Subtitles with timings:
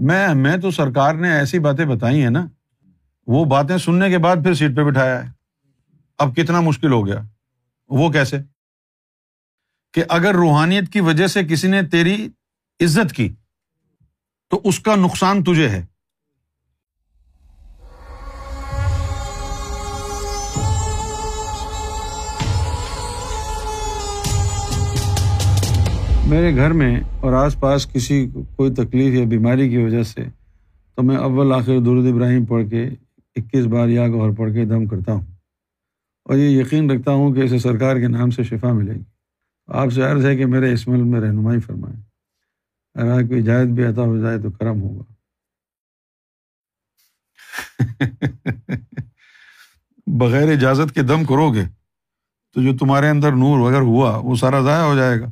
[0.00, 2.46] میں میں تو سرکار نے ایسی باتیں بتائی ہیں نا،
[3.26, 5.30] وہ باتیں سننے کے بعد پھر سیٹ پہ بٹھایا ہے۔
[6.18, 7.22] اب کتنا مشکل ہو گیا۔
[7.88, 8.38] وہ کیسے؟
[9.92, 12.28] کہ اگر روحانیت کی وجہ سے کسی نے تیری
[12.80, 13.34] عزت کی،
[14.50, 15.86] تو اس کا نقصان تجھے ہے۔
[26.30, 30.24] میرے گھر میں اور آس پاس کسی کوئی تکلیف یا بیماری کی وجہ سے
[30.94, 32.84] تو میں اول آخر درود ابراہیم پڑھ کے
[33.36, 35.26] اکیس بار یا گوہر پڑھ کے دم کرتا ہوں
[36.24, 39.02] اور یہ یقین رکھتا ہوں کہ اسے سرکار کے نام سے شفا ملے گی۔
[39.66, 42.02] آپ سے عرض ہے کہ میرے اس ملک میں رہنمائی فرمائیں۔
[42.94, 45.12] اگر کوئی اجازت بھی عطا ہو جائے تو کرم ہوگا۔
[50.06, 51.64] بغیر اجازت کے دم کرو گے
[52.52, 55.30] تو جو تمہارے اندر نور وغیرہ ہوا وہ سارا ضائع ہو جائے گا۔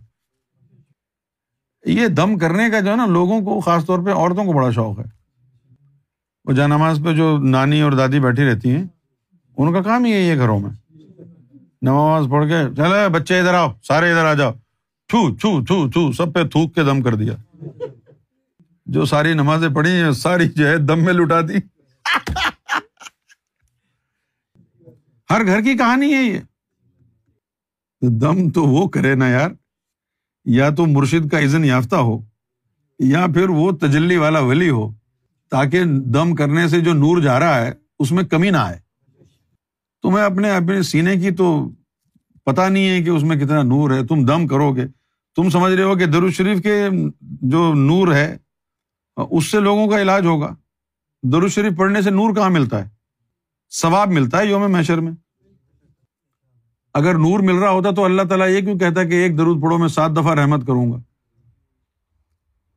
[1.92, 4.70] یہ دم کرنے کا جو ہے نا لوگوں کو، خاص طور پہ عورتوں کو بڑا
[4.70, 5.05] شوق ہے۔
[6.45, 8.85] وہ جا نماز پہ جو نانی اور دادی بیٹھی رہتی ہیں،
[9.57, 10.71] ان کا کام ہی ہے یہ گھروں میں۔
[11.82, 14.52] نماز پڑھ کے، چلے بچے ادھر آؤ، سارے ادھر آ جاؤ۔
[15.09, 17.32] چھو چھو چھو چھو، سب پہ تھوک کے دم کر دیا۔
[18.87, 21.55] جو ساری نمازیں پڑھی ہیں، ساری جو ہے دم میں لٹا دی
[25.30, 26.40] ہر گھر کی کہانی ہے۔ یہ
[28.02, 29.51] دم تو وہ کرے نا یار۔
[30.49, 32.18] یا تو مرشد کا عزن یافتہ ہو،
[32.99, 34.90] یا پھر وہ تجلی والا ولی ہو،
[35.51, 38.79] تاکہ دم کرنے سے جو نور جا رہا ہے، اس میں کمی نہ آئے۔
[40.02, 41.71] تمہیں اپنے اپنے سینے کی تو
[42.45, 44.87] پتا نہیں ہے کہ اس میں کتنا نور ہے، تم دم کرو گے۔
[45.37, 46.87] تم سمجھ رہے ہو کہ درود شریف کے
[47.21, 48.37] جو نور ہے،
[49.30, 50.55] اس سے لوگوں کا علاج ہوگا۔
[51.23, 52.88] درود شریف پڑھنے سے نور کہاں ملتا ہے؟
[53.71, 55.12] ثواب ملتا ہے یوم میشر میں۔
[56.99, 59.63] اگر نور مل رہا ہوتا تو اللہ تعالیٰ یہ کیوں کہتا ہے کہ ایک درود
[59.63, 60.96] پڑھو میں سات دفعہ رحمت کروں گا؟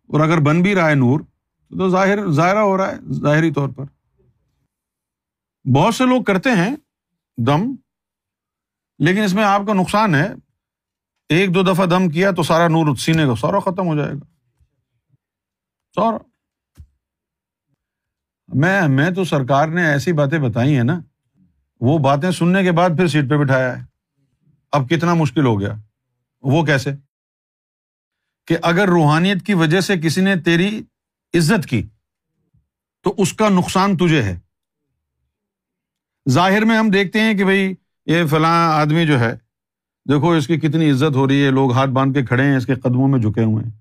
[0.08, 1.19] اور اگر بن بھی رہا ہے نور،
[1.69, 3.86] تو ظاہر، ظاہرہ ہو رہا ہے، ظاہری طور پر۔
[5.75, 6.75] بہت سے لوگ کرتے ہیں
[7.38, 7.75] دم،
[9.00, 10.34] لیکن اس میں آپ کا نقصان ہے۔
[11.29, 14.25] ایک دو دفعہ دم کیا تو سارا نور سینے کا سارا ختم ہو جائے گا۔
[15.95, 16.18] سارا
[18.47, 21.00] میں میں تو سرکار نے ایسی باتیں بتائی ہیں نا،
[21.79, 23.91] وہ باتیں سننے کے بعد پھر سیٹ پہ بٹھایا ہے۔
[24.71, 25.75] اب کتنا مشکل ہو گیا۔
[26.41, 26.89] وہ کیسے؟
[28.47, 30.83] کہ اگر روحانیت کی وجہ سے کسی نے تیری
[31.33, 31.87] عزت کی،
[33.03, 34.39] تو اس کا نقصان تجھے ہے۔
[36.29, 37.73] ظاہر میں ہم دیکھتے ہیں کہ بھائی
[38.05, 39.33] یہ فلاں آدمی جو ہے،
[40.09, 42.65] دیکھو اس کی کتنی عزت ہو رہی ہے، لوگ ہاتھ باندھ کے کھڑے ہیں، اس
[42.65, 43.71] کے قدموں میں جھکے ہوئے ہیں۔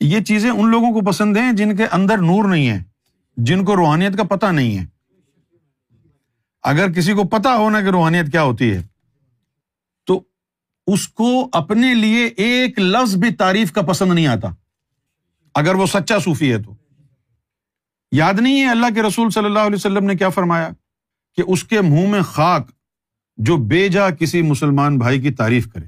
[0.00, 2.82] یہ چیزیں ان لوگوں کو پسند ہیں جن کے اندر نور نہیں ہے،
[3.36, 4.86] جن کو روحانیت کا پتہ نہیں ہے۔
[6.62, 8.89] اگر کسی کو پتا ہونا کہ روحانیت کیا ہوتی ہے
[10.86, 14.48] اس کو اپنے لیے ایک لفظ بھی تعریف کا پسند نہیں آتا۔
[15.54, 16.74] اگر وہ سچا صوفی ہے تو۔
[18.12, 20.70] یاد نہیں ہے اللہ کے رسول صلی اللہ علیہ وسلم نے کیا فرمایا؟
[21.36, 22.70] کہ اس کے منہ میں خاک
[23.36, 25.86] جو بے جا کسی مسلمان بھائی کی تعریف کرے۔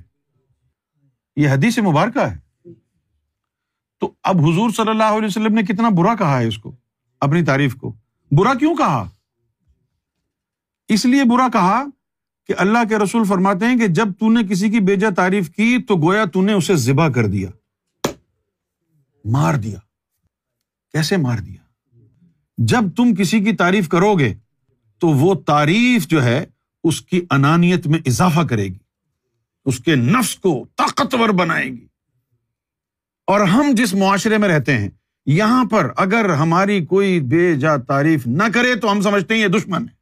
[1.36, 2.38] یہ حدیث مبارکہ ہے۔
[4.00, 6.76] تو اب حضور صلی اللہ علیہ وسلم نے کتنا برا کہا ہے اس کو،
[7.20, 7.94] اپنی تعریف کو۔
[8.30, 9.08] برا کیوں کہا؟
[10.88, 11.84] اس لیے برا کہا
[12.46, 15.78] کہ اللہ کے رسول فرماتے ہیں کہ جب تو نے کسی کی بیجا تعریف کی
[15.88, 17.50] تو گویا تو نے اسے ذبح کر دیا۔
[19.24, 19.78] مار دیا۔
[20.92, 21.62] کیسے مار دیا؟
[22.58, 24.34] جب تم کسی کی تعریف کرو گے
[24.98, 26.44] تو وہ تعریف جو ہے
[26.84, 28.78] اس کی انانیت میں اضافہ کرے گی۔
[29.64, 31.86] اس کے نفس کو طاقتور بنائے گی۔
[33.26, 34.88] اور ہم جس معاشرے میں رہتے ہیں،
[35.26, 39.48] یہاں پر اگر ہماری کوئی بے جا تعریف نہ کرے تو ہم سمجھتے ہیں یہ
[39.48, 40.01] دشمن ہے۔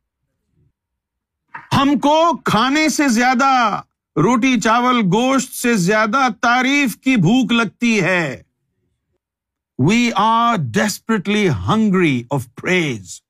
[1.80, 3.80] ہم کو کھانے سے زیادہ
[4.16, 8.42] روٹی چاول گوشت سے زیادہ تعریف کی بھوک لگتی ہے۔
[9.78, 13.20] We are desperately hungry of praise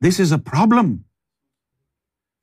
[0.00, 0.96] this is a problem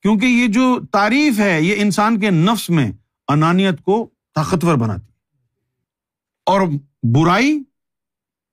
[0.02, 2.92] کیونکہ یہ جو تعریف ہے، یہ انسان کے نفس میں
[3.28, 5.12] انانیت کو طاقتور بناتی
[6.46, 6.62] اور
[7.16, 7.60] برائی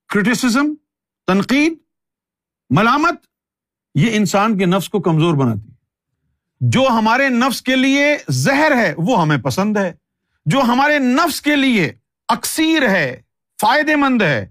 [0.08, 0.74] کرٹیسزم
[1.26, 1.78] تنقید،
[2.70, 3.26] ملامت،
[3.94, 5.75] یہ انسان کے نفس کو کمزور بناتی
[6.60, 9.92] جو ہمارے نفس کے لیے زہر ہے، وہ ہمیں پسند ہے۔
[10.46, 11.92] جو ہمارے نفس کے لیے
[12.28, 13.20] اکثیر ہے،
[13.60, 14.48] فائدے مند ہے،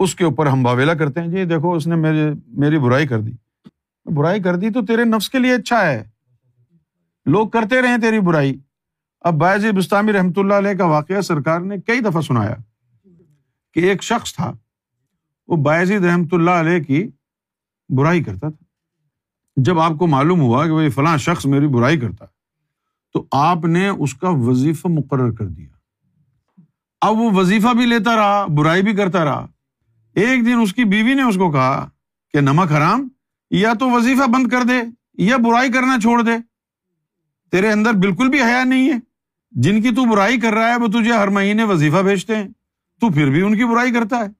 [0.00, 3.20] اس کے اوپر ہم باویلا کرتے ہیں۔ جی دیکھو، اس نے میری میری برائی کر
[3.20, 3.32] دی۔
[4.04, 6.04] برائی کر دی تو تیرے نفس کے لیے اچھا ہے۔
[7.26, 8.58] لوگ کرتے رہے تیری برائی۔
[9.20, 12.54] اب باعث جی، بستانی رحمۃ اللہ علیہ کا واقعہ سرکار نے کئی دفعہ سنایا
[13.74, 14.52] کہ ایک شخص تھا،
[15.48, 17.10] وہ باعث جی رحمۃ اللہ علیہ کی
[17.88, 18.69] برائی کرتا تھا۔
[19.64, 22.30] جب آپ کو معلوم ہوا کہ بھائی فلاں شخص میری برائی کرتا ہے،
[23.12, 25.68] تو آپ نے اس کا وظیفہ مقرر کر دیا۔
[27.00, 29.46] اب وہ وظیفہ بھی لیتا رہا، برائی بھی کرتا رہا۔
[30.14, 31.88] ایک دن اس کی بیوی نے اس کو کہا
[32.32, 33.08] کہ نمک حرام،
[33.50, 34.74] یا تو وظیفہ بند کر دے،
[35.14, 36.32] یا برائی کرنا چھوڑ دے۔
[37.50, 38.98] تیرے اندر بالکل بھی حیا نہیں ہے۔
[39.50, 42.48] جن کی تو برائی کر رہا ہے، وہ تجھے ہر مہینے وظیفہ بھیجتے ہیں۔
[43.00, 44.39] تو پھر بھی ان کی برائی کرتا ہے۔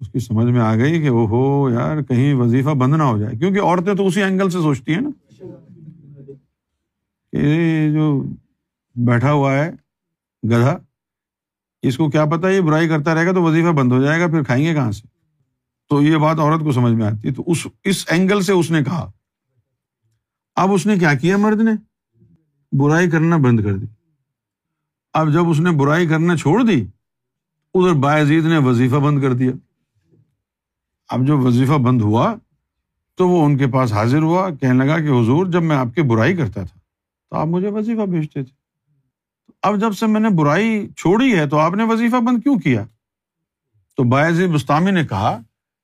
[0.00, 3.18] اس کی سمجھ میں آ گئی کہ او ہو یار کہیں وظیفہ بند نہ ہو
[3.18, 5.10] جائے۔ کیونکہ عورتیں تو اسی اینگل سے سوچتی ہیں نا۔
[7.32, 8.24] کہ جو
[8.94, 9.70] بیٹھا ہوا ہے،
[10.44, 10.78] گدھا،
[11.82, 14.26] اس کو کیا پتا یہ برائی کرتا رہے گا تو وظیفہ بند ہو جائے گا،
[14.26, 15.06] پھر کھائیں گے کہاں سے؟
[15.88, 18.70] تو یہ بات عورت کو سمجھ میں آتی۔ ہے تو اس اس اینگل سے اس
[18.70, 19.12] نے کہا۔
[20.56, 21.70] اب اس نے کیا کیا مرد نے؟
[22.72, 23.86] برائی کرنا بند کر دی۔
[25.12, 26.86] اب جب اس نے برائی کرنا چھوڑ دی،
[27.74, 29.50] ادھر باعزید نے وظیفہ بند کر دیا۔
[31.08, 32.34] اب جو وظیفہ بند ہوا
[33.14, 36.02] تو وہ ان کے پاس حاضر ہوا، کہنے لگا کہ حضور، جب میں آپ کی
[36.02, 36.78] برائی کرتا تھا
[37.30, 38.56] تو آپ مجھے وظیفہ بھیجتے تھے۔
[39.62, 42.84] اب جب سے میں نے برائی چھوڑی ہے تو آپ نے وظیفہ بند کیوں کیا؟
[43.96, 45.40] تو باعث بستانی نے کہا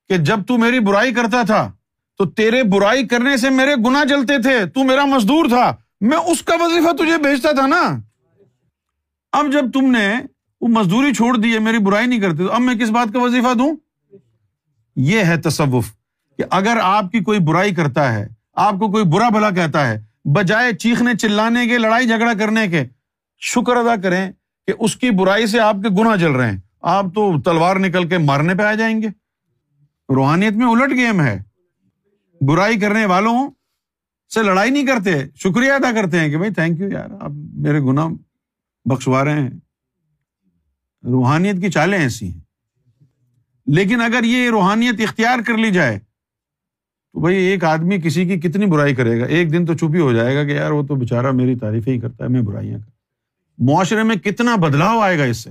[0.09, 1.71] کہ جب تو میری برائی کرتا تھا
[2.17, 6.43] تو تیرے برائی کرنے سے میرے گنا جلتے تھے، تو میرا مزدور تھا۔ میں اس
[6.43, 7.99] کا وظیفہ تجھے بھیجتا تھا نا۔
[9.31, 10.15] اب جب تم نے
[10.61, 13.19] وہ مزدوری چھوڑ دی ہے، میری برائی نہیں کرتے، تو اب میں کس بات کا
[13.19, 13.75] وظیفہ دوں؟
[14.95, 15.93] یہ ہے تصوف
[16.37, 20.03] کہ اگر آپ کی کوئی برائی کرتا ہے، آپ کو کوئی برا بھلا کہتا ہے،
[20.25, 22.85] بجائے چیخنے چلانے کے، لڑائی جھگڑا کرنے کے،
[23.39, 24.31] شکر ادا کریں
[24.67, 28.07] کہ اس کی برائی سے آپ کے گنا جل رہے ہیں۔ آپ تو تلوار نکل
[28.07, 29.07] کے مارنے پہ آ جائیں گے۔
[30.09, 31.43] روحانیت میں الٹ گیم ہے۔
[32.41, 33.51] برائی کرنے والوں
[34.33, 37.79] سے لڑائی نہیں کرتے، شکریہ ادا کرتے ہیں کہ بھائی تھینک یو یار، آپ میرے
[37.79, 38.07] گنا
[38.85, 39.49] بخشوا رہے ہیں۔
[41.03, 42.52] روحانیت کی چالیں ایسی ہیں۔
[43.67, 48.65] لیکن اگر یہ روحانیت اختیار کر لی جائے تو بھائی ایک آدمی کسی کی کتنی
[48.65, 51.31] برائی کرے گا؟ ایک دن تو چھپی ہو جائے گا کہ یار وہ تو بےچارا
[51.31, 52.91] میری تعریفیں ہی کرتا ہے میں برائیاں کر
[53.57, 55.49] معاشرے میں کتنا بدلاؤ آئے گا اس سے؟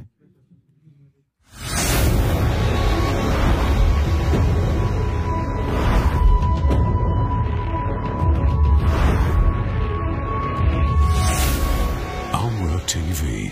[12.87, 13.51] TV,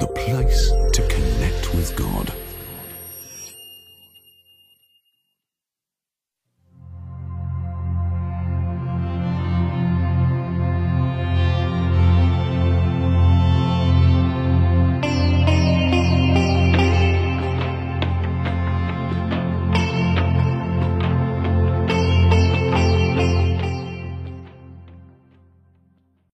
[0.00, 2.47] the place to connect with God.